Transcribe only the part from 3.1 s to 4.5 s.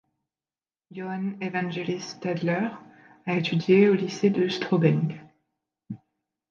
a étudié au lycée de